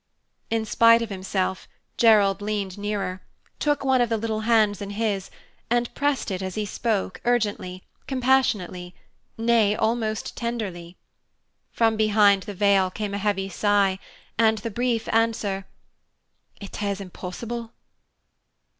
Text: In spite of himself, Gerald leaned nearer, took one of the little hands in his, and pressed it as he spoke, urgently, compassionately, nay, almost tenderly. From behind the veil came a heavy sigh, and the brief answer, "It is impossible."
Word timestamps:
In 0.49 0.65
spite 0.65 1.03
of 1.03 1.11
himself, 1.11 1.67
Gerald 1.95 2.41
leaned 2.41 2.75
nearer, 2.75 3.21
took 3.59 3.85
one 3.85 4.01
of 4.01 4.09
the 4.09 4.17
little 4.17 4.39
hands 4.49 4.81
in 4.81 4.89
his, 4.89 5.29
and 5.69 5.93
pressed 5.93 6.31
it 6.31 6.41
as 6.41 6.55
he 6.55 6.65
spoke, 6.65 7.21
urgently, 7.23 7.83
compassionately, 8.07 8.95
nay, 9.37 9.75
almost 9.75 10.35
tenderly. 10.35 10.97
From 11.71 11.97
behind 11.97 12.41
the 12.49 12.55
veil 12.55 12.89
came 12.89 13.13
a 13.13 13.19
heavy 13.19 13.47
sigh, 13.47 13.99
and 14.39 14.57
the 14.57 14.71
brief 14.71 15.07
answer, 15.13 15.67
"It 16.59 16.81
is 16.81 16.99
impossible." 16.99 17.71